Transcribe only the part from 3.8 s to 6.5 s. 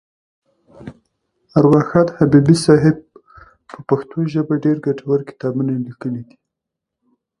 پښتو ژبه ډېر ګټور کتابونه لیکلي دي.